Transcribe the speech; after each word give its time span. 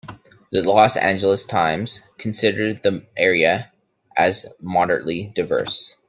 The 0.49 0.63
"Los 0.67 0.97
Angeles 0.97 1.45
Times" 1.45 2.01
considered 2.17 2.81
the 2.81 3.05
area 3.15 3.71
as 4.17 4.47
"moderately 4.59 5.31
diverse". 5.35 5.95